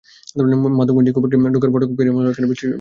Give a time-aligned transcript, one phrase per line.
[0.79, 2.69] Madhabkunda eco পার্কে ঢোকার ফটক পেরিয়ে মনে হলো, এখানে বৃষ্টি বনের সখা।